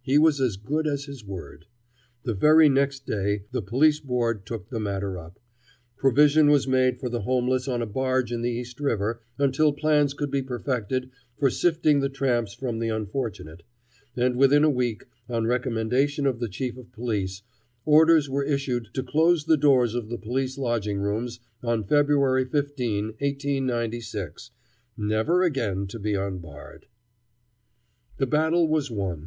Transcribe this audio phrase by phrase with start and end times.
[0.00, 1.66] He was as good as his word.
[2.22, 5.40] The very next day the Police Board took the matter up.
[5.96, 10.14] Provision was made for the homeless on a barge in the East River until plans
[10.14, 13.64] could be perfected for sifting the tramps from the unfortunate;
[14.16, 17.42] and within a week, on recommendation of the Chief of Police,
[17.84, 23.06] orders were issued to close the doors of the police lodging rooms on February 15,
[23.18, 24.52] 1896,
[24.96, 26.86] never again to be unbarred.
[28.18, 29.24] The battle was won.